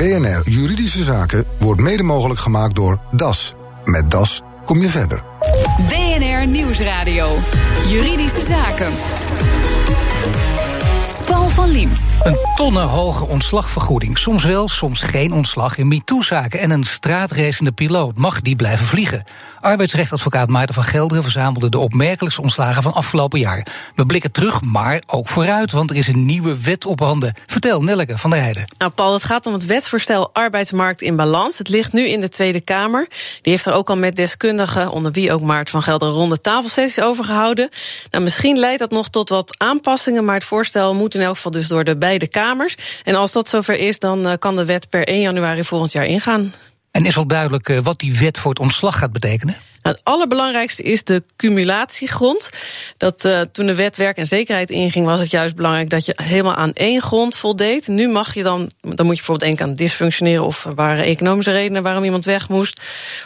[0.00, 3.54] BNR Juridische Zaken wordt mede mogelijk gemaakt door DAS.
[3.84, 5.24] Met DAS kom je verder.
[5.88, 7.36] BNR Nieuwsradio.
[7.88, 8.92] Juridische Zaken.
[11.40, 12.14] Paul van Liemt.
[12.22, 14.18] Een tonnenhoge ontslagvergoeding.
[14.18, 16.60] Soms wel, soms geen ontslag in MeToo-zaken.
[16.60, 18.16] En een straatracende piloot.
[18.16, 19.24] Mag die blijven vliegen?
[19.60, 23.66] Arbeidsrechtadvocaat Maarten van Gelderen verzamelde de opmerkelijkste ontslagen van afgelopen jaar.
[23.94, 27.34] We blikken terug, maar ook vooruit, want er is een nieuwe wet op handen.
[27.46, 28.64] Vertel, Nelleke van der Heijden.
[28.78, 31.58] Nou, Paul, het gaat om het wetsvoorstel Arbeidsmarkt in Balans.
[31.58, 33.08] Het ligt nu in de Tweede Kamer.
[33.42, 37.00] Die heeft er ook al met deskundigen, onder wie ook Maarten van Gelderen, ronde tafelsessies
[37.00, 37.68] over gehouden.
[38.10, 41.68] Nou, misschien leidt dat nog tot wat aanpassingen, maar het voorstel moet in elk dus
[41.68, 42.76] door de beide kamers.
[43.04, 46.06] En als dat zover is, dan eh, kan de wet per 1 januari volgend jaar
[46.06, 46.52] ingaan.
[46.90, 49.56] En is wel duidelijk eh, wat die wet voor het ontslag gaat betekenen?
[49.82, 52.50] Nou, het allerbelangrijkste is de cumulatiegrond.
[52.96, 56.12] Dat uh, toen de wet werk en zekerheid inging, was het juist belangrijk dat je
[56.22, 57.88] helemaal aan één grond voldeed.
[57.88, 61.82] Nu mag je dan, dan moet je bijvoorbeeld denken aan dysfunctioneren of waren economische redenen
[61.82, 62.80] waarom iemand weg moest,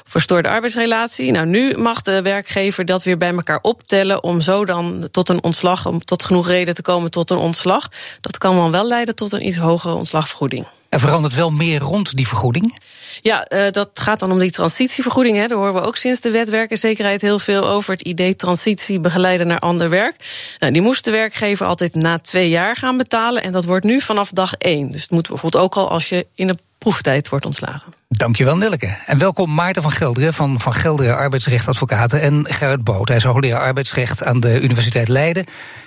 [0.04, 1.30] verstoorde arbeidsrelatie.
[1.30, 5.42] Nou, nu mag de werkgever dat weer bij elkaar optellen om zo dan tot een
[5.42, 7.88] ontslag, om tot genoeg reden te komen tot een ontslag.
[8.20, 10.66] Dat kan dan wel leiden tot een iets hogere ontslagvergoeding.
[10.88, 12.78] Er verandert wel meer rond die vergoeding?
[13.22, 15.36] Ja, uh, dat gaat dan om die transitievergoeding.
[15.36, 15.46] Hè.
[15.46, 17.92] Daar horen we ook sinds de wet werkenzekerheid heel veel over.
[17.92, 20.14] Het idee transitie begeleiden naar ander werk.
[20.58, 23.42] Nou, die moest de werkgever altijd na twee jaar gaan betalen.
[23.42, 24.90] En dat wordt nu vanaf dag één.
[24.90, 27.94] Dus het moet bijvoorbeeld ook al als je in de proeftijd wordt ontslagen.
[28.08, 28.96] Dankjewel, Nelleke.
[29.06, 33.08] En welkom Maarten van Gelderen van Van Gelderen Arbeidsrechtadvocaten en Gerrit Boot.
[33.08, 35.44] Hij is hoogleraar arbeidsrecht aan de Universiteit Leiden.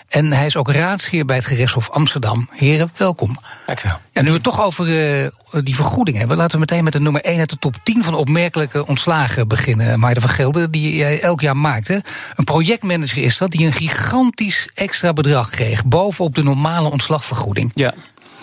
[0.08, 2.50] En hij is ook raadsheer bij het gerechtshof Amsterdam.
[2.52, 3.38] Heren, welkom.
[3.66, 3.98] Dankjewel.
[4.12, 5.30] Ja, nu we het toch over uh,
[5.64, 8.14] die vergoeding hebben, laten we meteen met de nummer 1 uit de top 10 van
[8.14, 10.00] opmerkelijke ontslagen beginnen.
[10.00, 11.88] Maarten van Gelderen, die jij elk jaar maakt.
[11.88, 11.98] Hè?
[12.36, 15.86] Een projectmanager is dat, die een gigantisch extra bedrag kreeg.
[15.86, 17.72] bovenop de normale ontslagvergoeding.
[17.76, 17.94] Ja.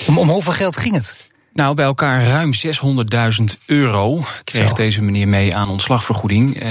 [0.07, 1.27] Om, om hoeveel geld ging het?
[1.53, 4.75] Nou, bij elkaar ruim 600.000 euro kreeg Zo.
[4.75, 6.63] deze meneer mee aan ontslagvergoeding.
[6.63, 6.71] Uh,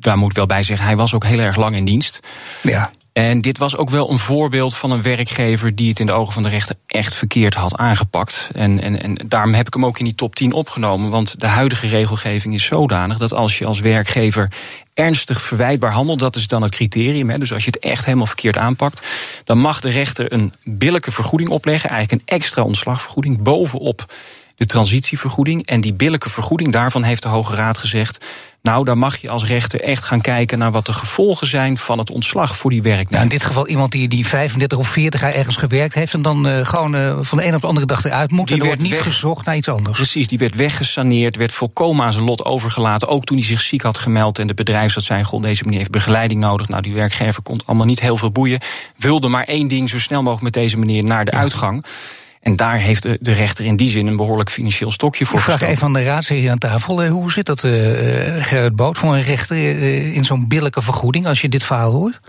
[0.00, 2.20] daar moet ik wel bij zeggen, hij was ook heel erg lang in dienst.
[2.62, 2.90] Ja.
[3.14, 6.32] En dit was ook wel een voorbeeld van een werkgever die het in de ogen
[6.32, 8.50] van de rechter echt verkeerd had aangepakt.
[8.54, 11.10] En, en, en daarom heb ik hem ook in die top 10 opgenomen.
[11.10, 14.52] Want de huidige regelgeving is zodanig dat als je als werkgever
[14.94, 17.30] ernstig verwijtbaar handelt, dat is dan het criterium.
[17.30, 19.06] Hè, dus als je het echt helemaal verkeerd aanpakt,
[19.44, 24.06] dan mag de rechter een billijke vergoeding opleggen, eigenlijk een extra ontslagvergoeding bovenop
[24.56, 25.66] de transitievergoeding.
[25.66, 28.24] En die billijke vergoeding, daarvan heeft de Hoge Raad gezegd.
[28.64, 31.98] Nou, dan mag je als rechter echt gaan kijken naar wat de gevolgen zijn van
[31.98, 33.10] het ontslag voor die werknemer.
[33.10, 36.22] Nou, in dit geval iemand die, die 35 of 40 jaar ergens gewerkt heeft en
[36.22, 38.48] dan uh, gewoon uh, van de een op de andere dag eruit moet.
[38.48, 39.96] Die en er wordt niet weg, gezocht naar iets anders.
[39.96, 43.08] Precies, die werd weggesaneerd, werd volkomen aan zijn lot overgelaten.
[43.08, 45.90] Ook toen hij zich ziek had gemeld en de bedrijfsarts zei: Goh, deze meneer heeft
[45.90, 46.68] begeleiding nodig.
[46.68, 48.60] Nou, die werkgever kon allemaal niet heel veel boeien.
[48.96, 51.38] Wilde maar één ding zo snel mogelijk met deze meneer naar de ja.
[51.38, 51.84] uitgang.
[52.44, 55.44] En daar heeft de, de rechter in die zin een behoorlijk financieel stokje voor Ik
[55.44, 57.06] vraag even aan de raadsheer hier aan tafel.
[57.06, 57.72] Hoe zit dat, uh,
[58.42, 62.20] Gerrit Boot, voor een rechter uh, in zo'n billijke vergoeding als je dit verhaal hoort?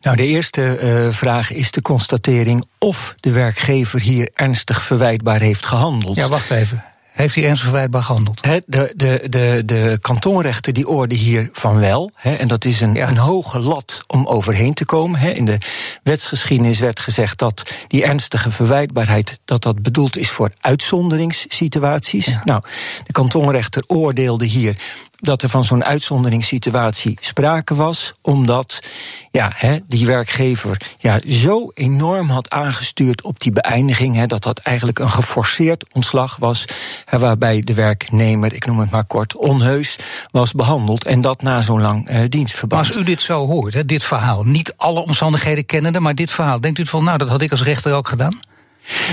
[0.00, 5.66] Nou, de eerste uh, vraag is de constatering of de werkgever hier ernstig verwijtbaar heeft
[5.66, 6.16] gehandeld.
[6.16, 6.84] Ja, wacht even.
[7.14, 8.38] Heeft hij ernstig verwijtbaar gehandeld?
[8.40, 12.10] He, de, de, de, de kantonrechter die oorde hier van wel.
[12.14, 13.08] He, en dat is een, ja.
[13.08, 15.20] een hoge lat om overheen te komen.
[15.20, 15.30] He.
[15.30, 15.58] In de
[16.02, 19.38] wetsgeschiedenis werd gezegd dat die ernstige verwijtbaarheid...
[19.44, 22.26] dat dat bedoeld is voor uitzonderingssituaties.
[22.26, 22.42] Ja.
[22.44, 22.62] Nou,
[23.04, 24.76] de kantonrechter oordeelde hier
[25.24, 28.82] dat er van zo'n uitzonderingssituatie sprake was, omdat
[29.30, 29.52] ja,
[29.86, 35.84] die werkgever ja, zo enorm had aangestuurd op die beëindiging, dat dat eigenlijk een geforceerd
[35.92, 36.64] ontslag was,
[37.10, 39.98] waarbij de werknemer, ik noem het maar kort, onheus
[40.30, 42.82] was behandeld en dat na zo'n lang uh, dienstverband.
[42.82, 46.60] Maar als u dit zo hoort, dit verhaal, niet alle omstandigheden kennende, maar dit verhaal,
[46.60, 48.40] denkt u van, nou, dat had ik als rechter ook gedaan?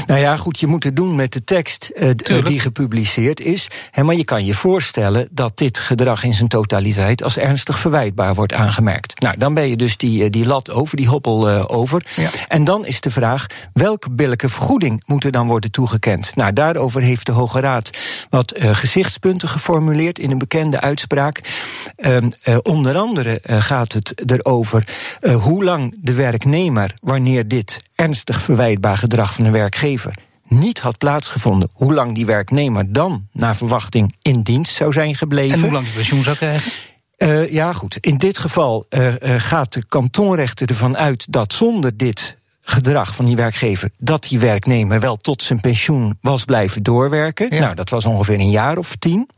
[0.08, 2.12] Nou ja, goed, je moet het doen met de tekst uh,
[2.44, 3.68] die gepubliceerd is.
[3.92, 8.36] Hè, maar je kan je voorstellen dat dit gedrag in zijn totaliteit als ernstig verwijtbaar
[8.36, 9.22] wordt aangemerkt.
[9.22, 12.06] Nou, dan ben je dus die, die lat over, die hoppel uh, over.
[12.16, 12.30] Ja.
[12.48, 16.36] En dan is de vraag: welke billijke vergoeding moet er dan worden toegekend?
[16.36, 17.90] Nou, daarover heeft de Hoge Raad
[18.30, 21.40] wat uh, gezichtspunten geformuleerd in een bekende uitspraak.
[22.62, 24.88] onder andere gaat het erover
[25.42, 30.14] hoe lang de werknemer, wanneer dit ernstig verwijtbaar gedrag van een werkgever
[30.48, 35.56] niet had plaatsgevonden, hoe lang die werknemer dan naar verwachting in dienst zou zijn gebleven.
[35.56, 36.72] En hoe lang die pensioen zou krijgen?
[37.18, 37.98] Uh, ja, goed.
[37.98, 43.26] In dit geval uh, uh, gaat de kantonrechter ervan uit dat zonder dit gedrag van
[43.26, 47.48] die werkgever dat die werknemer wel tot zijn pensioen was blijven doorwerken.
[47.56, 47.60] Ja.
[47.60, 49.30] Nou, dat was ongeveer een jaar of tien.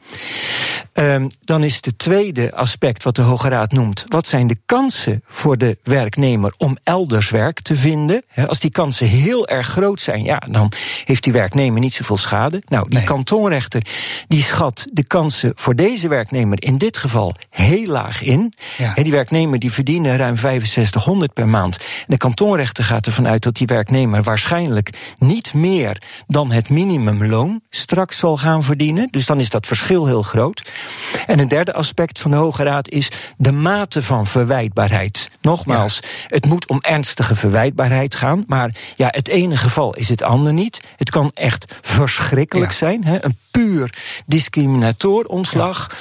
[0.93, 5.23] Um, dan is het tweede aspect wat de Hoge Raad noemt: wat zijn de kansen
[5.27, 8.23] voor de werknemer om elders werk te vinden?
[8.47, 10.71] als die kansen heel erg groot zijn, ja, dan
[11.05, 12.61] heeft die werknemer niet zoveel schade.
[12.67, 13.07] Nou, die nee.
[13.07, 13.81] kantonrechter
[14.27, 18.53] die schat de kansen voor deze werknemer in dit geval heel laag in.
[18.77, 18.93] Ja.
[18.93, 21.77] die werknemer die verdienen ruim 6500 per maand.
[21.77, 27.61] En de kantonrechter gaat ervan uit dat die werknemer waarschijnlijk niet meer dan het minimumloon
[27.69, 29.07] straks zal gaan verdienen.
[29.11, 30.71] Dus dan is dat verschil heel groot.
[31.25, 35.29] En een derde aspect van de Hoge Raad is de mate van verwijtbaarheid.
[35.41, 38.43] Nogmaals, het moet om ernstige verwijtbaarheid gaan.
[38.47, 40.81] Maar ja, het ene geval is het andere niet.
[40.95, 43.03] Het kan echt verschrikkelijk zijn.
[43.03, 43.25] Hè?
[43.25, 43.93] Een puur
[44.25, 45.95] discriminator ontslag.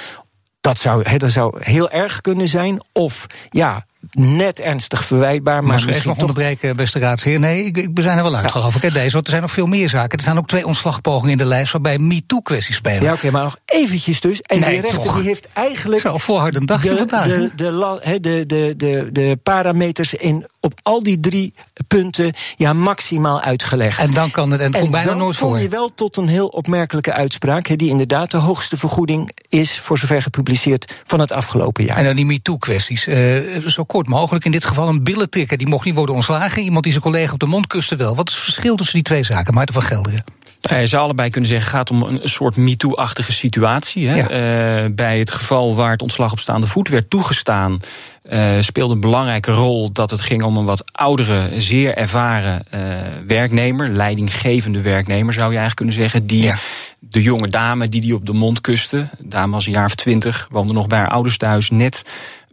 [0.61, 2.83] Dat zou, dat zou heel erg kunnen zijn.
[2.91, 5.63] Of ja, net ernstig verwijtbaar.
[5.63, 7.39] Maar Mag misschien nog onderbreken, beste raadsheer?
[7.39, 8.51] Nee, ik, ik zijn er wel uit, ja.
[8.51, 8.93] geloof ik.
[8.93, 10.17] Deze, want er zijn nog veel meer zaken.
[10.17, 13.01] Er staan ook twee ontslagpogingen in de lijst waarbij MeToo-kwesties spelen.
[13.01, 14.41] Ja, oké, okay, maar nog eventjes dus.
[14.41, 16.01] En nee, die rechter die heeft eigenlijk.
[16.01, 17.27] Zo, volhardend dagje de, vandaag.
[17.27, 21.53] De, de, de, de, de, de parameters in, op al die drie
[21.87, 23.99] punten ja, maximaal uitgelegd.
[23.99, 25.49] En dan kan het, en, en bijna nooit voor.
[25.49, 29.79] kom je wel tot een heel opmerkelijke uitspraak, he, die inderdaad de hoogste vergoeding is,
[29.79, 31.97] voor zover gepubliceerd, van het afgelopen jaar.
[31.97, 33.07] En dan die MeToo-kwesties.
[33.07, 34.45] Uh, zo kort mogelijk.
[34.45, 35.57] In dit geval een billentrekker.
[35.57, 36.61] Die mocht niet worden ontslagen.
[36.61, 38.15] Iemand die zijn collega op de mond kuste wel.
[38.15, 40.23] Wat is het verschil tussen die twee zaken, Maarten van Gelderen?
[40.61, 44.07] Nou, je zou allebei kunnen zeggen, het gaat om een soort MeToo-achtige situatie.
[44.07, 44.15] Hè?
[44.15, 44.83] Ja.
[44.83, 47.79] Uh, bij het geval waar het ontslag op staande voet werd toegestaan,
[48.29, 52.81] uh, speelde een belangrijke rol dat het ging om een wat oudere, zeer ervaren uh,
[53.27, 56.57] werknemer, leidinggevende werknemer zou je eigenlijk kunnen zeggen, die ja.
[56.99, 60.47] de jonge dame die die op de mond kuste, dame was een jaar of twintig,
[60.51, 62.01] woonde nog bij haar ouders thuis, net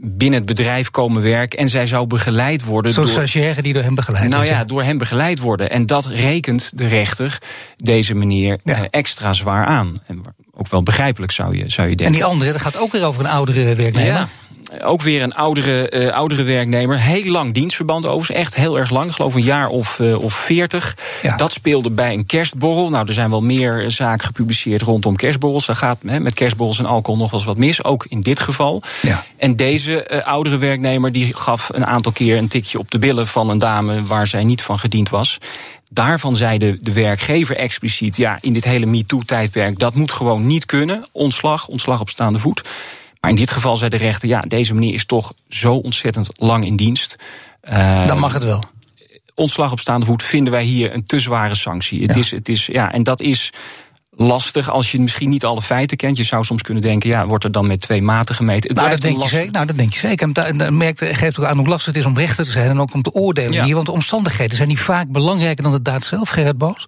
[0.02, 1.58] binnen het bedrijf komen werken.
[1.58, 2.92] En zij zou begeleid worden.
[2.92, 5.70] Zoals door stagiaire die door hem begeleid Nou ja, door hem begeleid worden.
[5.70, 7.38] En dat rekent de rechter
[7.76, 8.78] deze meneer ja.
[8.78, 10.00] uh, extra zwaar aan.
[10.06, 12.06] En ook wel begrijpelijk zou je, zou je denken.
[12.06, 14.12] En die andere, dat gaat ook weer over een oudere werknemer.
[14.12, 14.28] Ja
[14.78, 16.98] ook weer een oudere, uh, oudere werknemer.
[16.98, 18.38] Heel lang dienstverband overigens.
[18.38, 19.06] Echt heel erg lang.
[19.06, 20.96] Ik geloof een jaar of, uh, of 40.
[21.22, 21.36] Ja.
[21.36, 22.90] Dat speelde bij een kerstborrel.
[22.90, 25.66] Nou, er zijn wel meer zaken gepubliceerd rondom kerstborrels.
[25.66, 27.84] Daar gaat he, met kerstborrels en alcohol nog wel eens wat mis.
[27.84, 28.82] Ook in dit geval.
[29.02, 29.24] Ja.
[29.36, 33.26] En deze uh, oudere werknemer die gaf een aantal keer een tikje op de billen
[33.26, 35.38] van een dame waar zij niet van gediend was.
[35.92, 40.66] Daarvan zei de, de werkgever expliciet: ja, in dit hele MeToo-tijdperk, dat moet gewoon niet
[40.66, 41.04] kunnen.
[41.12, 42.62] Ontslag, ontslag op staande voet.
[43.20, 46.64] Maar in dit geval zei de rechter, ja, deze meneer is toch zo ontzettend lang
[46.64, 47.16] in dienst.
[47.70, 48.62] Uh, Dan mag het wel.
[49.34, 52.06] Ontslag op staande voet vinden wij hier een te zware sanctie.
[52.06, 53.52] Het is, het is, ja, en dat is
[54.10, 56.16] lastig als je misschien niet alle feiten kent.
[56.16, 58.68] Je zou soms kunnen denken, ja, wordt er dan met twee maten gemeten?
[58.68, 60.32] Het nou, dat denk je zeker, nou, dat denk je zeker.
[60.34, 62.80] En dat merkt, geeft ook aan hoe lastig het is om rechter te zijn en
[62.80, 63.64] ook om te oordelen ja.
[63.64, 63.74] hier.
[63.74, 66.86] Want de omstandigheden zijn niet vaak belangrijker dan de daad zelf, Gerrit Boos.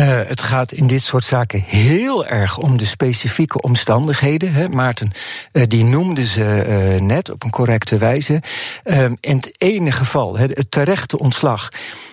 [0.00, 4.52] Uh, het gaat in dit soort zaken heel erg om de specifieke omstandigheden.
[4.52, 4.68] Hè.
[4.68, 5.10] Maarten,
[5.52, 8.42] uh, die noemde ze uh, net op een correcte wijze.
[9.20, 11.68] in het ene geval, hè, het terechte ontslag,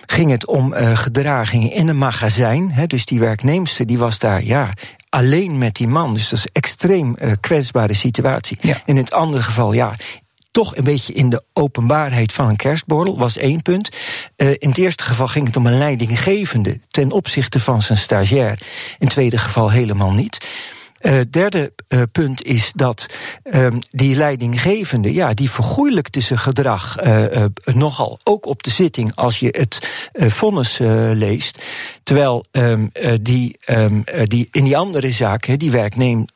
[0.06, 2.72] ging het om gedragingen in een magazijn.
[2.72, 2.86] Hè.
[2.86, 4.70] Dus die werknemster die was daar, ja,
[5.08, 6.14] alleen met die man.
[6.14, 8.58] Dus dat is een extreem kwetsbare situatie.
[8.60, 8.80] Ja.
[8.84, 9.94] In het andere geval, ja,
[10.54, 13.88] toch een beetje in de openbaarheid van een kerstborrel, was één punt.
[14.36, 18.50] Uh, in het eerste geval ging het om een leidinggevende ten opzichte van zijn stagiair.
[18.50, 20.46] In het tweede geval helemaal niet.
[21.00, 23.06] Uh, derde uh, punt is dat
[23.44, 26.96] uh, die leidinggevende, ja, die vergoeilijkte zijn gedrag
[27.64, 29.78] nogal, ook op de zitting als je het
[30.12, 30.78] vonnis
[31.12, 31.62] leest.
[32.02, 32.86] Terwijl ehm,
[33.22, 36.28] die, ehm, die in die andere zaak, die werknemer,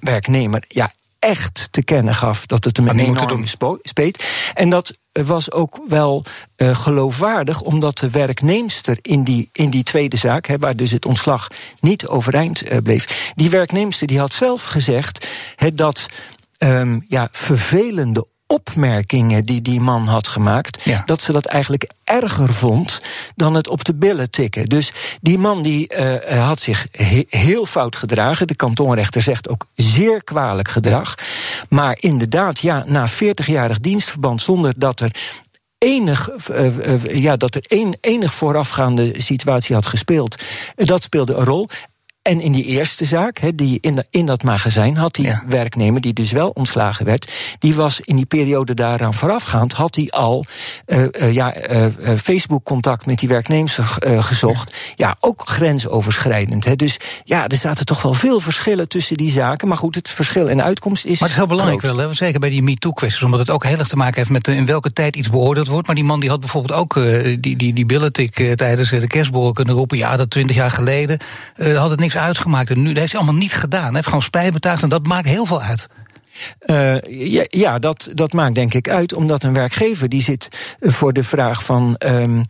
[0.00, 0.92] werknemer ja,
[1.26, 3.44] echt te kennen gaf dat het hem een enorm
[3.82, 4.24] speet.
[4.54, 6.24] En dat was ook wel
[6.56, 11.06] uh, geloofwaardig, omdat de werknemster in die, in die tweede zaak, hè, waar dus het
[11.06, 11.48] ontslag
[11.80, 16.06] niet overeind uh, bleef, die werknemster die had zelf gezegd hè, dat
[16.58, 21.02] um, ja, vervelende opmerkingen die die man had gemaakt, ja.
[21.06, 23.00] dat ze dat eigenlijk erger vond
[23.36, 24.64] dan het op de billen tikken.
[24.64, 28.46] Dus die man die uh, had zich he heel fout gedragen.
[28.46, 31.14] De kantonrechter zegt ook zeer kwalijk gedrag.
[31.68, 35.10] Maar inderdaad, ja, na 40-jarig dienstverband zonder dat er
[35.78, 40.42] enig, uh, uh, ja, dat er een, enig voorafgaande situatie had gespeeld.
[40.74, 41.68] Dat speelde een rol.
[42.26, 45.42] En in die eerste zaak, he, die in, de, in dat magazijn, had die ja.
[45.46, 50.08] werknemer, die dus wel ontslagen werd, die was in die periode daaraan voorafgaand, had hij
[50.10, 50.44] al
[50.86, 53.78] uh, uh, ja, uh, Facebook-contact met die werknemers
[54.18, 54.74] gezocht.
[54.94, 55.06] Ja.
[55.08, 56.64] ja, ook grensoverschrijdend.
[56.64, 56.76] He.
[56.76, 59.68] Dus ja, er zaten toch wel veel verschillen tussen die zaken.
[59.68, 61.20] Maar goed, het verschil in uitkomst is.
[61.20, 61.96] Maar het is heel belangrijk groot.
[61.96, 62.14] wel, hè?
[62.14, 64.92] zeker bij die MeToo-kwesties, omdat het ook heel erg te maken heeft met in welke
[64.92, 65.86] tijd iets beoordeeld wordt.
[65.86, 66.94] Maar die man die had bijvoorbeeld ook
[67.40, 69.98] die, die, die billentik tijdens de kerstborrel kunnen roepen.
[69.98, 71.18] Ja, dat twintig jaar geleden
[71.56, 72.70] had het niks uitgemaakt.
[72.70, 73.84] En nu dat heeft hij allemaal niet gedaan.
[73.84, 75.88] Hij heeft gewoon spijt betuigd en dat maakt heel veel uit.
[76.66, 76.96] Uh,
[77.48, 81.64] ja, dat, dat maakt denk ik uit, omdat een werkgever die zit voor de vraag
[81.64, 81.94] van.
[82.06, 82.44] Um,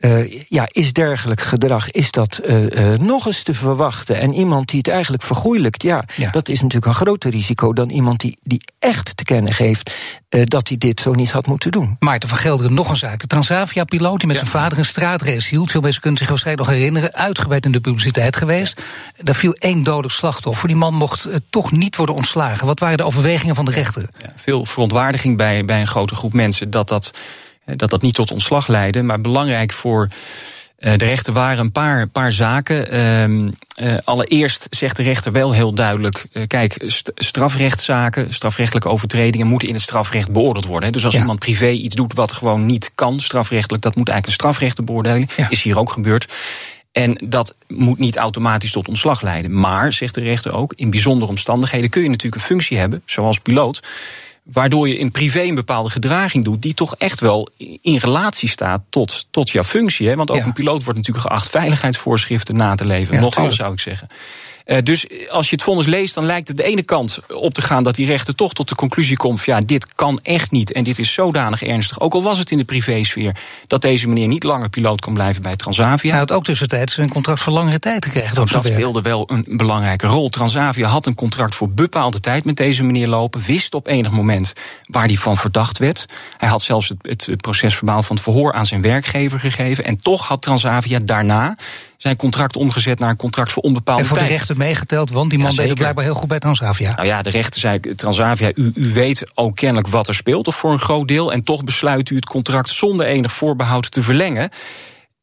[0.00, 4.20] uh, ja, is dergelijk gedrag, is dat uh, uh, nog eens te verwachten?
[4.20, 7.90] En iemand die het eigenlijk vergoeilijkt, ja, ja, dat is natuurlijk een groter risico dan
[7.90, 9.94] iemand die, die echt te kennen geeft
[10.28, 11.96] dat hij dit zo niet had moeten doen.
[11.98, 13.20] Maarten van Gelderen, nog een zaak.
[13.20, 14.42] De Transavia-piloot die met ja.
[14.42, 17.80] zijn vader een straatrace hield, veel mensen kunnen zich waarschijnlijk nog herinneren, uitgebreid in de
[17.80, 18.82] publiciteit geweest.
[19.16, 19.24] Ja.
[19.24, 20.68] Daar viel één dodelijk slachtoffer.
[20.68, 22.66] Die man mocht toch niet worden ontslagen.
[22.66, 24.08] Wat waren de overwegingen van de rechter?
[24.36, 27.10] veel verontwaardiging bij, bij een grote groep mensen dat dat
[27.76, 29.02] dat dat niet tot ontslag leidde.
[29.02, 30.08] Maar belangrijk voor
[30.80, 32.94] uh, de rechter waren een paar, paar zaken.
[32.94, 39.68] Uh, uh, allereerst zegt de rechter wel heel duidelijk: kijk, st strafrechtszaken, strafrechtelijke overtredingen moeten
[39.68, 40.92] in het strafrecht beoordeeld worden.
[40.92, 41.20] Dus als ja.
[41.20, 45.30] iemand privé iets doet wat gewoon niet kan, strafrechtelijk, dat moet eigenlijk een strafrechtenbeoordeling.
[45.36, 45.50] Ja.
[45.50, 46.32] Is hier ook gebeurd.
[46.92, 49.60] En dat moet niet automatisch tot ontslag leiden.
[49.60, 53.38] Maar, zegt de rechter ook, in bijzondere omstandigheden kun je natuurlijk een functie hebben, zoals
[53.38, 53.82] piloot
[54.42, 57.48] waardoor je in privé een bepaalde gedraging doet, die toch echt wel
[57.82, 60.08] in relatie staat tot, tot jouw functie.
[60.08, 60.16] Hè?
[60.16, 60.44] Want ook ja.
[60.44, 63.14] een piloot wordt natuurlijk geacht veiligheidsvoorschriften na te leven.
[63.14, 64.08] Ja, Nogal zou ik zeggen.
[64.70, 67.62] Uh, dus als je het vonnis leest, dan lijkt het de ene kant op te
[67.62, 70.84] gaan dat die rechter toch tot de conclusie komt: ja, dit kan echt niet en
[70.84, 72.00] dit is zodanig ernstig.
[72.00, 73.36] Ook al was het in de privésfeer
[73.66, 76.10] dat deze meneer niet langer piloot kan blijven bij Transavia.
[76.10, 78.34] Hij had ook tussentijds een contract voor langere tijd gekregen.
[78.34, 80.28] Nou, dat speelde wel een belangrijke rol.
[80.28, 84.52] Transavia had een contract voor bepaalde tijd met deze meneer lopen, wist op enig moment
[84.84, 86.06] waar hij van verdacht werd.
[86.36, 90.28] Hij had zelfs het, het procesverbaal van het verhoor aan zijn werkgever gegeven en toch
[90.28, 91.56] had Transavia daarna
[92.02, 94.12] zijn contract omgezet naar een contract voor onbepaalde tijd.
[94.12, 94.28] En voor tijd.
[94.28, 96.94] de rechter meegeteld, want die man ja, deed het blijkbaar heel goed bij Transavia.
[96.94, 100.56] Nou ja, de rechter zei, Transavia, u, u weet ook kennelijk wat er speelt, of
[100.56, 104.50] voor een groot deel, en toch besluit u het contract zonder enig voorbehoud te verlengen.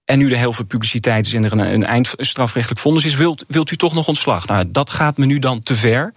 [0.05, 3.45] En nu er heel veel publiciteit is en er een, een eindstrafrechtelijk vonnis is, wilt,
[3.47, 4.47] wilt u toch nog ontslag?
[4.47, 6.13] Nou, dat gaat me nu dan te ver.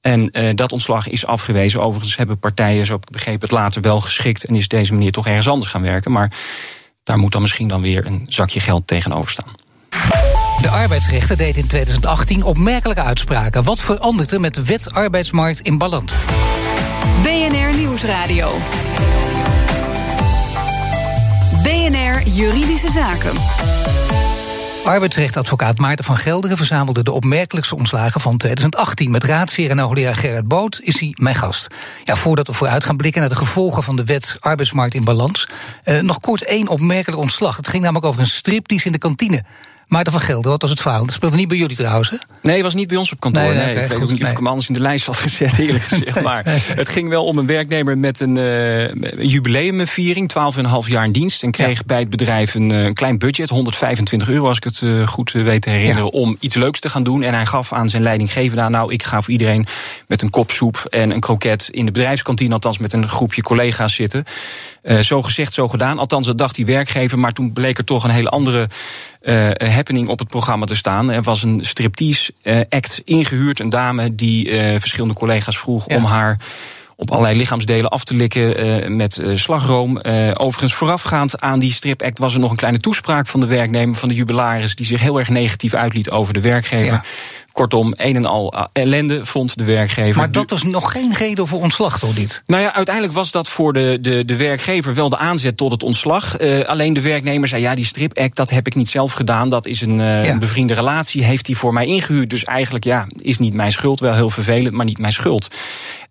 [0.00, 1.80] En uh, dat ontslag is afgewezen.
[1.80, 4.44] Overigens hebben partijen, zo ik begrepen, het later wel geschikt.
[4.44, 6.12] En is deze manier toch ergens anders gaan werken.
[6.12, 6.32] Maar
[7.02, 9.63] daar moet dan misschien dan weer een zakje geld tegenover staan.
[10.64, 13.64] De arbeidsrechter deed in 2018 opmerkelijke uitspraken.
[13.64, 16.12] Wat verandert er met de wet arbeidsmarkt in balans?
[17.22, 18.58] BNR Nieuwsradio.
[21.62, 23.32] BNR Juridische Zaken.
[24.84, 29.10] Arbeidsrechtadvocaat Maarten van Gelderen verzamelde de opmerkelijkste ontslagen van 2018.
[29.10, 31.74] Met raadsheer en hoogleraar Gerard Boot is hij mijn gast.
[32.04, 35.48] Ja, voordat we vooruit gaan blikken naar de gevolgen van de wet arbeidsmarkt in balans.
[35.84, 37.56] Uh, nog kort één opmerkelijk ontslag.
[37.56, 39.44] Het ging namelijk over een striptease in de kantine.
[39.88, 41.06] Maarten van Gelder, wat was het verhaal?
[41.06, 42.16] Dat speelde niet bij jullie trouwens, hè?
[42.42, 43.42] Nee, het was niet bij ons op kantoor.
[43.42, 45.06] Nee, nee, nee okay, ik weet ook niet of ik hem anders in de lijst
[45.06, 46.22] had gezet, eerlijk gezegd.
[46.22, 46.42] Maar
[46.74, 50.32] het ging wel om een werknemer met een uh, jubileumviering,
[50.86, 51.42] 12,5 jaar in dienst.
[51.42, 51.82] En kreeg ja.
[51.86, 55.62] bij het bedrijf een, een, klein budget, 125 euro, als ik het uh, goed weet
[55.62, 56.08] te herinneren, ja.
[56.08, 57.22] om iets leuks te gaan doen.
[57.22, 59.66] En hij gaf aan zijn leidinggevende, nou, ik ga voor iedereen
[60.06, 63.94] met een kop soep en een kroket in de bedrijfskantine, althans met een groepje collega's
[63.94, 64.24] zitten.
[64.82, 65.98] Uh, zo gezegd, zo gedaan.
[65.98, 68.68] Althans, dat dacht die werkgever, maar toen bleek er toch een hele andere
[69.22, 71.10] uh, happening op het programma te staan.
[71.10, 75.96] Er was een striptease uh, act ingehuurd, een dame die uh, verschillende collega's vroeg ja.
[75.96, 76.38] om haar
[76.96, 79.98] op allerlei lichaamsdelen af te likken uh, met uh, slagroom.
[80.02, 83.94] Uh, overigens, voorafgaand aan die stripact was er nog een kleine toespraak van de werknemer,
[83.94, 86.92] van de jubilaris, die zich heel erg negatief uitliet over de werkgever.
[86.92, 87.04] Ja.
[87.54, 90.16] Kortom, een en al ellende vond de werkgever.
[90.16, 92.42] Maar dat was nog geen reden voor ontslag, toch niet?
[92.46, 95.82] Nou ja, uiteindelijk was dat voor de, de, de werkgever wel de aanzet tot het
[95.82, 96.40] ontslag.
[96.40, 99.48] Uh, alleen de werknemer zei, ja, die strip-act, dat heb ik niet zelf gedaan.
[99.48, 100.30] Dat is een, uh, ja.
[100.30, 102.30] een bevriende relatie, heeft hij voor mij ingehuurd.
[102.30, 104.00] Dus eigenlijk, ja, is niet mijn schuld.
[104.00, 105.48] Wel heel vervelend, maar niet mijn schuld.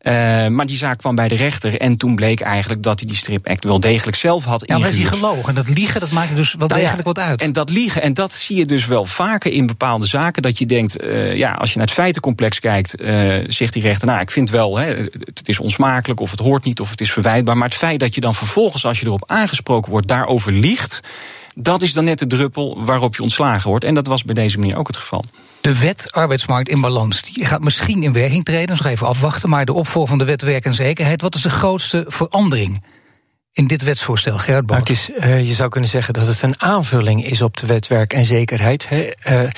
[0.01, 1.79] Uh, maar die zaak kwam bij de rechter.
[1.79, 4.95] En toen bleek eigenlijk dat hij die strip-act wel degelijk zelf had ja, ingehuurd.
[4.95, 5.49] Ja, maar hij gelogen.
[5.49, 7.41] En dat liegen, dat maakt dus wel nou degelijk ja, wat uit.
[7.41, 10.41] En dat liegen, en dat zie je dus wel vaker in bepaalde zaken.
[10.41, 10.95] Dat je denkt,
[11.37, 14.77] ja, als je naar het feitencomplex kijkt, uh, zegt die rechter, nou, ik vind wel,
[14.77, 14.85] hè,
[15.33, 17.57] het is onsmakelijk of het hoort niet of het is verwijtbaar.
[17.57, 20.99] Maar het feit dat je dan vervolgens, als je erop aangesproken wordt, daarover liegt,
[21.55, 23.85] dat is dan net de druppel waarop je ontslagen wordt.
[23.85, 25.25] En dat was bij deze manier ook het geval.
[25.61, 29.49] De wet arbeidsmarkt in balans die gaat misschien in werking treden, nog even afwachten.
[29.49, 32.81] Maar de opvolger van de wet werk en zekerheid, wat is de grootste verandering?
[33.53, 37.41] in dit wetsvoorstel, Gerard is, uh, Je zou kunnen zeggen dat het een aanvulling is
[37.41, 38.87] op de wet werk en zekerheid.
[38.91, 39.49] Uh,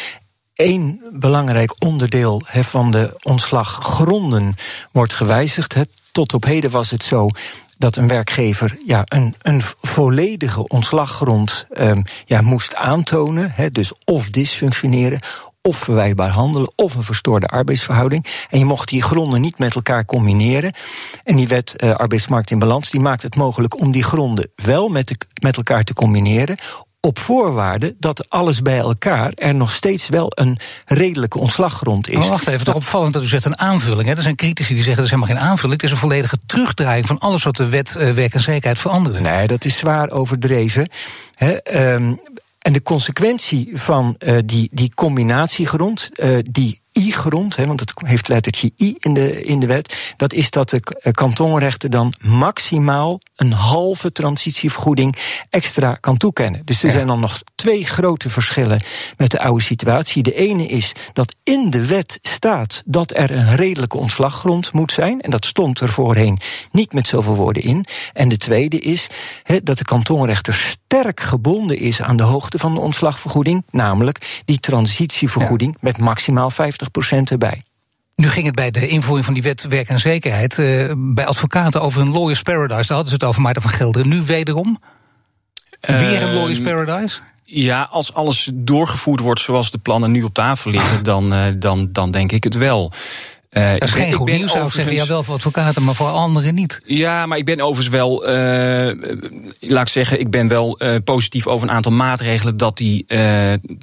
[0.55, 4.55] Eén belangrijk onderdeel van de ontslaggronden
[4.91, 5.75] wordt gewijzigd.
[6.11, 7.29] Tot op heden was het zo
[7.77, 13.53] dat een werkgever ja, een, een volledige ontslaggrond um, ja, moest aantonen.
[13.71, 15.19] Dus of dysfunctioneren,
[15.61, 18.25] of verwijtbaar handelen, of een verstoorde arbeidsverhouding.
[18.49, 20.73] En je mocht die gronden niet met elkaar combineren.
[21.23, 24.89] En die wet uh, arbeidsmarkt in balans die maakt het mogelijk om die gronden wel
[24.89, 26.57] met, de, met elkaar te combineren
[27.05, 32.17] op voorwaarde dat alles bij elkaar er nog steeds wel een redelijke ontslaggrond is.
[32.17, 34.07] Maar wacht even, toch opvallend dat u zegt een aanvulling.
[34.07, 34.15] Hè?
[34.15, 35.81] Er zijn critici die zeggen dat is helemaal geen aanvulling.
[35.81, 39.21] Het is een volledige terugdraaiing van alles wat de wet uh, werk en zekerheid veranderen.
[39.21, 40.89] Nee, dat is zwaar overdreven.
[41.33, 41.57] He,
[41.93, 42.19] um,
[42.65, 48.71] en de consequentie van uh, die, die combinatiegrond, uh, die I-grond, want het heeft lettertje
[48.77, 53.51] I in de, in de wet, dat is dat de eh, kantonrechter dan maximaal een
[53.51, 55.15] halve transitievergoeding
[55.49, 56.61] extra kan toekennen.
[56.65, 58.81] Dus er zijn dan nog twee grote verschillen
[59.17, 60.23] met de oude situatie.
[60.23, 65.21] De ene is dat in de wet staat dat er een redelijke ontslaggrond moet zijn.
[65.21, 66.39] En dat stond er voorheen
[66.71, 67.85] niet met zoveel woorden in.
[68.13, 69.07] En de tweede is
[69.43, 73.65] he, dat de kantonrechter sterk gebonden is aan de hoogte van de ontslagvergoeding.
[73.69, 75.79] Namelijk die transitievergoeding ja.
[75.81, 76.55] met maximaal 50%
[77.23, 77.61] erbij.
[78.15, 81.81] Nu ging het bij de invoering van die wet werk en zekerheid uh, bij advocaten
[81.81, 82.87] over een lawyer's paradise.
[82.87, 84.07] Daar hadden ze het over Maarten van Gelderen.
[84.07, 84.79] Nu wederom?
[85.79, 87.19] Weer een lawyer's paradise?
[87.43, 91.89] Ja, als alles doorgevoerd wordt zoals de plannen nu op tafel liggen, dan, uh, dan,
[91.91, 92.91] dan denk ik het wel.
[93.57, 94.93] Uh, dat is geen goed nieuws, zou ik zeggen.
[94.93, 96.81] Ja, wel voor advocaten, maar voor anderen niet.
[96.85, 98.33] Ja, maar ik ben overigens wel, uh,
[99.59, 103.05] laat ik zeggen, ik ben wel uh, positief over een aantal maatregelen dat die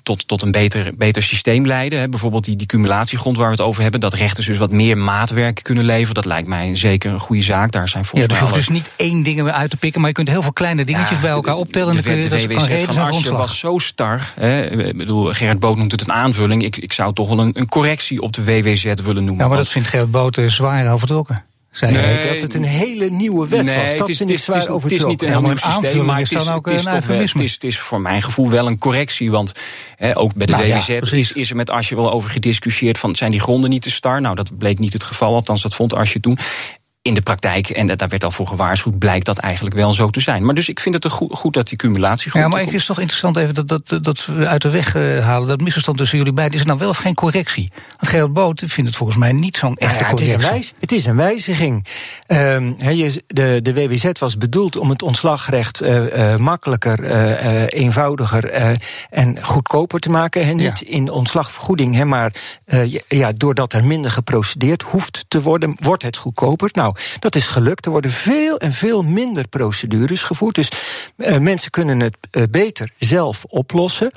[0.02, 1.98] tot, tot een beter, beter systeem leiden.
[1.98, 2.08] Hè.
[2.08, 4.00] Bijvoorbeeld die, die cumulatiegrond waar we het over hebben.
[4.00, 6.14] Dat rechters dus wat meer maatwerk kunnen leveren.
[6.14, 7.72] Dat lijkt mij zeker een goede zaak.
[7.72, 10.08] Daar zijn volgens ja, dus je hoeft dus niet één ding uit te pikken, maar
[10.10, 11.96] je kunt heel veel kleine dingetjes ja, bij elkaar optellen.
[11.96, 14.32] De, de, de, de WWZ van Arsje was zo star.
[14.34, 14.70] Hè.
[14.70, 16.64] Ik bedoel, Gerard Boot noemt het een aanvulling.
[16.64, 19.48] Ik, ik zou toch wel een, een correctie op de WWZ willen noemen.
[19.48, 21.44] Ja, dat vindt Gerrit Boten zwaar overtrokken.
[21.70, 23.90] Zei nee, dat het een hele nieuwe wet nee, was.
[23.90, 26.18] Dat het is, het is, het is, het is niet een heel nieuw systeem, maar
[26.18, 29.30] het is, het, is toch, het, is, het is voor mijn gevoel wel een correctie.
[29.30, 29.52] Want
[29.96, 32.98] hè, ook bij de nou, WWZ ja, is, is er met Asje wel over gediscussieerd...
[32.98, 34.20] van zijn die gronden niet te star?
[34.20, 36.38] Nou, dat bleek niet het geval, althans dat vond Asje toen
[37.02, 40.20] in de praktijk, en daar werd al voor gewaarschuwd, blijkt dat eigenlijk wel zo te
[40.20, 40.44] zijn.
[40.44, 42.84] Maar dus ik vind het goed, goed dat die cumulatie goed Ja, maar het is
[42.84, 45.48] toch interessant even dat, dat, dat we uit de weg uh, halen.
[45.48, 46.54] Dat misverstand tussen jullie beiden.
[46.56, 47.70] Is er nou wel of geen correctie?
[47.74, 50.38] Want Gerald Boot vindt het volgens mij niet zo'n echte ja, het correctie.
[50.38, 51.86] Is een wijs, het is een wijziging.
[52.26, 57.04] Um, he, de, de WWZ was bedoeld om het ontslagrecht uh, uh, makkelijker,
[57.66, 58.50] eenvoudiger
[59.10, 60.46] en goedkoper te maken.
[60.46, 60.92] He, niet ja.
[60.92, 62.32] in ontslagvergoeding, he, maar
[63.08, 66.70] ja, doordat er minder geprocedeerd hoeft te worden, wordt het goedkoper.
[66.72, 67.84] Nou, dat is gelukt.
[67.84, 70.54] Er worden veel en veel minder procedures gevoerd.
[70.54, 70.70] Dus
[71.16, 74.12] uh, mensen kunnen het uh, beter zelf oplossen.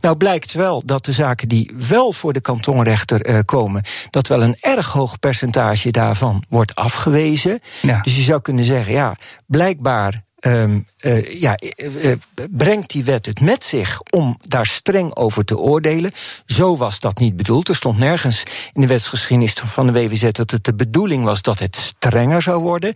[0.00, 4.42] Nou blijkt wel dat de zaken die wel voor de kantonrechter uh, komen, dat wel
[4.42, 7.60] een erg hoog percentage daarvan wordt afgewezen.
[7.82, 8.00] Ja.
[8.00, 9.16] Dus je zou kunnen zeggen, ja,
[9.46, 12.12] blijkbaar Um, uh, ja, uh,
[12.50, 16.12] brengt die wet het met zich om daar streng over te oordelen.
[16.46, 17.68] Zo was dat niet bedoeld.
[17.68, 21.58] Er stond nergens in de wetsgeschiedenis van de WWZ dat het de bedoeling was dat
[21.58, 22.94] het strenger zou worden.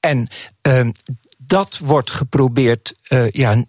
[0.00, 0.28] En
[0.62, 0.92] um,
[1.52, 3.64] dat wordt geprobeerd uh, ja,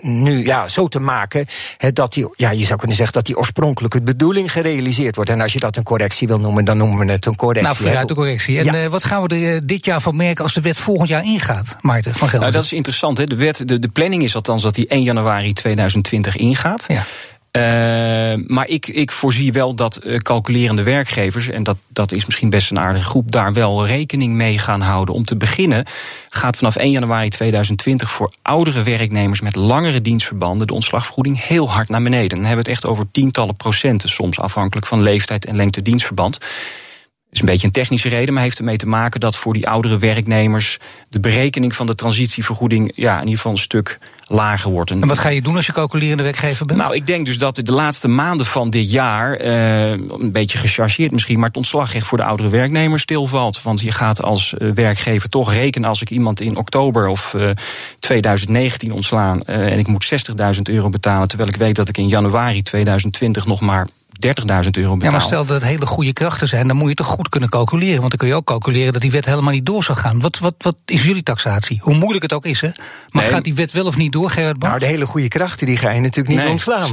[0.00, 3.36] nu ja, zo te maken he, dat die, ja, je zou kunnen zeggen dat die
[3.36, 5.30] oorspronkelijke bedoeling gerealiseerd wordt.
[5.30, 7.72] En als je dat een correctie wil noemen, dan noemen we het een correctie.
[7.72, 8.58] Nou, vooruit de correctie.
[8.58, 8.84] En ja.
[8.84, 11.24] uh, wat gaan we er uh, dit jaar van merken als de wet volgend jaar
[11.24, 12.40] ingaat, Maarten van Gelder?
[12.40, 13.18] Nou, dat is interessant.
[13.18, 13.24] Hè.
[13.24, 16.84] De, wet, de, de planning is althans dat die 1 januari 2020 ingaat.
[16.88, 17.04] Ja.
[17.58, 22.50] Uh, maar ik, ik voorzie wel dat uh, calculerende werkgevers, en dat, dat is misschien
[22.50, 25.14] best een aardige groep, daar wel rekening mee gaan houden.
[25.14, 25.84] Om te beginnen
[26.28, 31.88] gaat vanaf 1 januari 2020 voor oudere werknemers met langere dienstverbanden de ontslagvergoeding heel hard
[31.88, 32.28] naar beneden.
[32.28, 36.38] Dan hebben we het echt over tientallen procenten, soms afhankelijk van leeftijd en lengte dienstverband
[37.30, 39.98] is een beetje een technische reden, maar heeft ermee te maken dat voor die oudere
[39.98, 44.90] werknemers de berekening van de transitievergoeding ja, in ieder geval een stuk lager wordt.
[44.90, 46.78] En wat ga je doen als je calculerende werkgever bent?
[46.78, 51.10] Nou, ik denk dus dat de laatste maanden van dit jaar, uh, een beetje gechargeerd
[51.10, 53.62] misschien, maar het ontslagrecht voor de oudere werknemers stilvalt.
[53.62, 57.50] Want je gaat als uh, werkgever toch rekenen als ik iemand in oktober of uh,
[57.98, 60.10] 2019 ontslaan uh, en ik moet
[60.56, 63.86] 60.000 euro betalen, terwijl ik weet dat ik in januari 2020 nog maar
[64.26, 64.98] 30.000 euro betalen.
[65.04, 67.48] Ja, maar stel dat het hele goede krachten zijn, dan moet je toch goed kunnen
[67.48, 67.98] calculeren.
[67.98, 70.20] Want dan kun je ook calculeren dat die wet helemaal niet door zal gaan.
[70.20, 71.78] Wat, wat, wat is jullie taxatie?
[71.82, 72.70] Hoe moeilijk het ook is, hè?
[73.10, 73.32] Maar nee.
[73.32, 75.90] gaat die wet wel of niet door, Gerard Nou, de hele goede krachten die ga
[75.90, 76.90] je natuurlijk niet nee, ontslaan.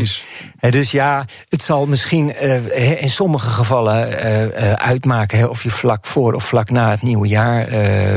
[0.59, 5.63] He, dus ja, het zal misschien uh, in sommige gevallen uh, uh, uitmaken he, of
[5.63, 7.67] je vlak voor of vlak na het nieuwe jaar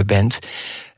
[0.06, 0.38] bent.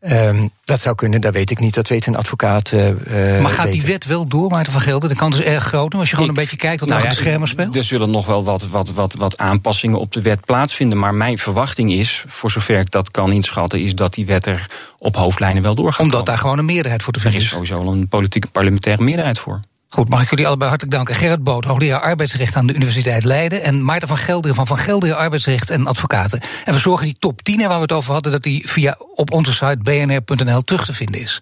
[0.00, 1.74] Um, dat zou kunnen, dat weet ik niet.
[1.74, 2.72] Dat weet een advocaat.
[2.72, 3.70] Uh, maar gaat beter.
[3.70, 5.08] die wet wel door, Maarten van Gelder?
[5.08, 5.94] De kans is erg groot.
[5.94, 7.76] Als je gewoon ik, een beetje kijkt wat nou achter ja, de schermen speelt.
[7.76, 10.98] Er zullen nog wel wat, wat, wat, wat aanpassingen op de wet plaatsvinden.
[10.98, 14.70] Maar mijn verwachting is, voor zover ik dat kan inschatten, is dat die wet er
[14.98, 16.00] op hoofdlijnen wel doorgaat.
[16.00, 17.52] Omdat daar gewoon een meerderheid voor te vinden is.
[17.52, 19.60] Er is sowieso een politieke parlementaire meerderheid voor.
[19.92, 21.14] Goed, mag ik jullie allebei hartelijk danken.
[21.14, 23.62] Gerrit Boot, hoogleraar arbeidsrecht aan de Universiteit Leiden.
[23.62, 26.40] En Maarten van Gelderen van Van Gelderen Arbeidsrecht en Advocaten.
[26.64, 29.32] En we zorgen die top 10 waar we het over hadden, dat die via op
[29.32, 31.38] onze site bnr.nl terug te vinden is.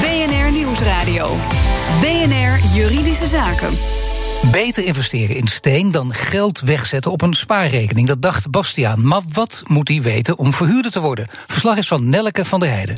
[0.00, 1.36] BNR Nieuws Nieuwsradio.
[2.00, 3.70] BNR Juridische Zaken.
[4.52, 8.08] Beter investeren in steen dan geld wegzetten op een spaarrekening.
[8.08, 9.06] Dat dacht Bastiaan.
[9.06, 11.26] Maar wat moet hij weten om verhuurder te worden?
[11.46, 12.96] Verslag is van Nelke van der Heijden.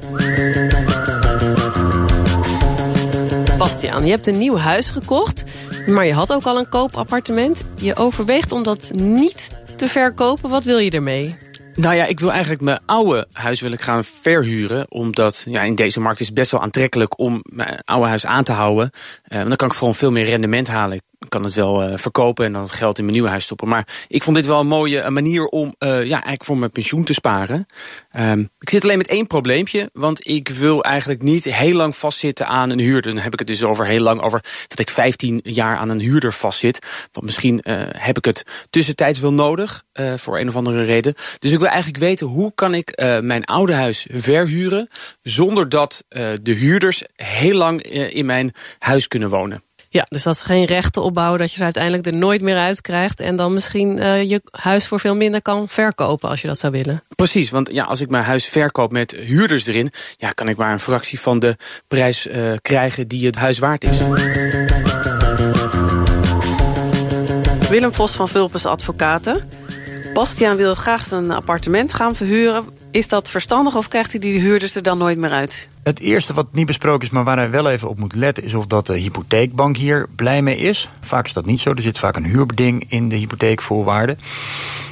[3.72, 5.44] Bastiaan, je hebt een nieuw huis gekocht,
[5.86, 7.64] maar je had ook al een koopappartement.
[7.76, 10.50] Je overweegt om dat niet te verkopen.
[10.50, 11.36] Wat wil je ermee?
[11.74, 14.90] Nou ja, ik wil eigenlijk mijn oude huis wil gaan verhuren.
[14.90, 18.44] Omdat ja, in deze markt is het best wel aantrekkelijk om mijn oude huis aan
[18.44, 18.90] te houden.
[19.28, 22.52] Uh, dan kan ik gewoon veel meer rendement halen kan het wel uh, verkopen en
[22.52, 23.68] dan het geld in mijn nieuwe huis stoppen.
[23.68, 27.04] Maar ik vond dit wel een mooie manier om uh, ja, eigenlijk voor mijn pensioen
[27.04, 27.66] te sparen.
[28.18, 32.46] Um, ik zit alleen met één probleempje, want ik wil eigenlijk niet heel lang vastzitten
[32.46, 33.14] aan een huurder.
[33.14, 36.00] Dan heb ik het dus over heel lang over dat ik 15 jaar aan een
[36.00, 36.86] huurder vastzit.
[37.12, 37.60] Want misschien
[37.96, 39.82] heb ik het tussentijds wel nodig
[40.16, 41.14] voor een of andere reden.
[41.38, 44.88] Dus ik wil eigenlijk weten hoe kan ik mijn oude huis verhuren
[45.22, 46.04] zonder dat
[46.42, 49.62] de huurders heel lang in mijn huis kunnen wonen.
[49.92, 52.80] Ja, dus dat is geen rechten opbouwen dat je ze uiteindelijk er nooit meer uit
[52.80, 53.20] krijgt.
[53.20, 56.72] En dan misschien uh, je huis voor veel minder kan verkopen als je dat zou
[56.72, 57.02] willen.
[57.16, 60.72] Precies, want ja, als ik mijn huis verkoop met huurders erin, ja, kan ik maar
[60.72, 61.56] een fractie van de
[61.88, 63.98] prijs uh, krijgen die het huis waard is.
[67.68, 69.48] Willem Vos van Vulpes Advocaten.
[70.14, 72.64] Bastiaan wil graag zijn appartement gaan verhuren.
[72.92, 75.68] Is dat verstandig of krijgt hij die huurders er dan nooit meer uit?
[75.82, 78.44] Het eerste wat niet besproken is, maar waar hij wel even op moet letten...
[78.44, 80.90] is of dat de hypotheekbank hier blij mee is.
[81.00, 81.70] Vaak is dat niet zo.
[81.70, 84.18] Er zit vaak een huurbeding in de hypotheekvoorwaarden.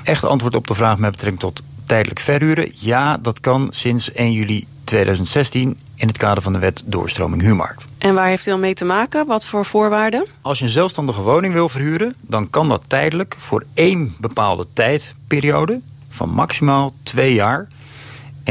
[0.05, 2.71] Echt antwoord op de vraag met betrekking tot tijdelijk verhuren.
[2.75, 7.87] Ja, dat kan sinds 1 juli 2016 in het kader van de wet doorstroming huurmarkt.
[7.99, 9.27] En waar heeft hij dan mee te maken?
[9.27, 10.27] Wat voor voorwaarden?
[10.41, 15.81] Als je een zelfstandige woning wil verhuren, dan kan dat tijdelijk voor één bepaalde tijdperiode
[16.09, 17.69] van maximaal twee jaar.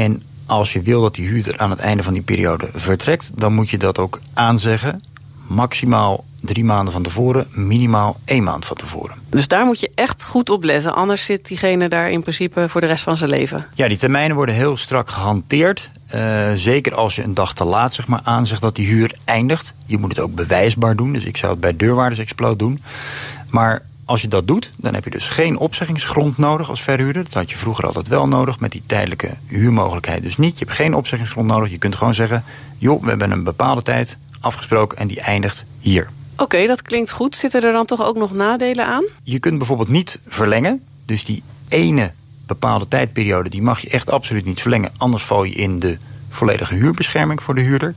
[0.00, 3.54] En als je wil dat die huurder aan het einde van die periode vertrekt, dan
[3.54, 5.02] moet je dat ook aanzeggen.
[5.46, 9.16] Maximaal drie maanden van tevoren, minimaal één maand van tevoren.
[9.28, 12.80] Dus daar moet je echt goed op letten, anders zit diegene daar in principe voor
[12.80, 13.66] de rest van zijn leven.
[13.74, 15.90] Ja, die termijnen worden heel strak gehanteerd.
[16.14, 19.74] Uh, zeker als je een dag te laat zeg maar, aanzegt dat die huur eindigt.
[19.86, 22.78] Je moet het ook bewijsbaar doen, dus ik zou het bij deurwaardersexploot doen.
[23.48, 27.24] Maar als je dat doet, dan heb je dus geen opzeggingsgrond nodig als verhuurder.
[27.24, 30.22] Dat had je vroeger altijd wel nodig met die tijdelijke huurmogelijkheid.
[30.22, 31.70] Dus niet, je hebt geen opzeggingsgrond nodig.
[31.70, 32.44] Je kunt gewoon zeggen,
[32.78, 36.08] joh, we hebben een bepaalde tijd afgesproken en die eindigt hier.
[36.36, 37.36] Oké, dat klinkt goed.
[37.36, 39.04] Zitten er dan toch ook nog nadelen aan?
[39.22, 40.82] Je kunt bijvoorbeeld niet verlengen.
[41.04, 42.10] Dus die ene
[42.46, 44.90] bepaalde tijdperiode, die mag je echt absoluut niet verlengen.
[44.96, 45.96] Anders val je in de
[46.28, 47.94] volledige huurbescherming voor de huurder.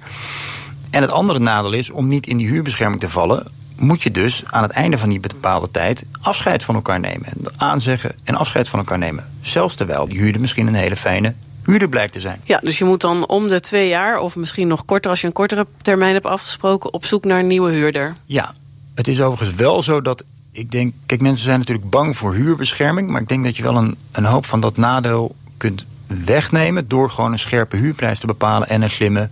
[0.89, 4.43] En het andere nadeel is, om niet in die huurbescherming te vallen, moet je dus
[4.45, 7.27] aan het einde van die bepaalde tijd afscheid van elkaar nemen.
[7.57, 9.29] Aanzeggen en afscheid van elkaar nemen.
[9.41, 11.33] Zelfs terwijl die huurder misschien een hele fijne
[11.63, 12.41] huurder blijkt te zijn.
[12.43, 15.27] Ja, dus je moet dan om de twee jaar, of misschien nog korter als je
[15.27, 18.15] een kortere termijn hebt afgesproken, op zoek naar een nieuwe huurder.
[18.25, 18.53] Ja,
[18.95, 23.09] het is overigens wel zo dat ik denk, kijk, mensen zijn natuurlijk bang voor huurbescherming,
[23.09, 27.09] maar ik denk dat je wel een, een hoop van dat nadeel kunt wegnemen door
[27.09, 29.29] gewoon een scherpe huurprijs te bepalen en een slimme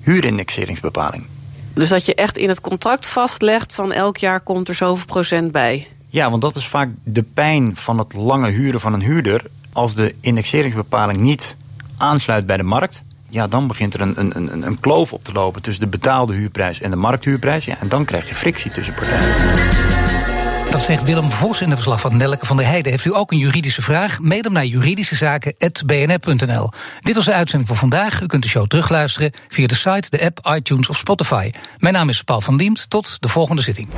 [0.00, 1.26] huurindexeringsbepaling.
[1.74, 5.52] Dus dat je echt in het contract vastlegt van elk jaar komt er zoveel procent
[5.52, 5.88] bij.
[6.08, 9.44] Ja, want dat is vaak de pijn van het lange huren van een huurder.
[9.72, 11.56] Als de indexeringsbepaling niet
[11.96, 15.62] aansluit bij de markt, ja, dan begint er een, een, een, kloof op te lopen
[15.62, 17.64] tussen de betaalde huurprijs en de markthuurprijs.
[17.64, 19.83] Ja, en dan krijg je frictie tussen partijen.
[20.74, 22.92] Dat zegt Willem Vos in de verslag van Nelke van der Heijden.
[22.92, 24.18] Heeft u ook een juridische vraag?
[24.18, 26.70] Mail hem naar juridischezaken.bnr.nl.
[27.00, 28.20] Dit was de uitzending voor vandaag.
[28.20, 31.50] U kunt de show terugluisteren via de site, de app, iTunes of Spotify.
[31.78, 32.90] Mijn naam is Paul van Diemt.
[32.90, 33.88] Tot de volgende zitting.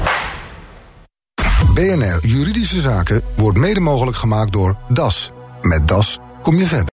[1.74, 5.30] BNR Juridische Zaken wordt mede mogelijk gemaakt door DAS.
[5.60, 6.84] Met DAS kom je verder.